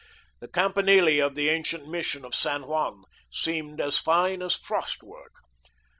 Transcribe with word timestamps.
The 0.39 0.47
campanile 0.47 1.23
of 1.23 1.35
the 1.35 1.49
ancient 1.49 1.87
Mission 1.87 2.25
of 2.25 2.33
San 2.33 2.65
Juan 2.65 3.03
seemed 3.29 3.79
as 3.79 3.99
fine 3.99 4.41
as 4.41 4.55
frost 4.55 5.03
work. 5.03 5.43